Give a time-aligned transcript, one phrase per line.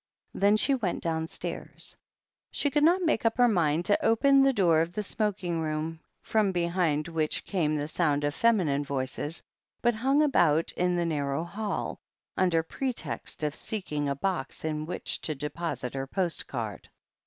[0.33, 1.95] Then she went downstairs.
[2.49, 5.99] She could not make up her mind to open the door of the smoking room,
[6.23, 9.43] from behind which came the sound of feminine voices,
[9.79, 11.99] but hung about in the narrow hall,
[12.35, 16.89] under pretext of seeking a box in which to deposit her postcard.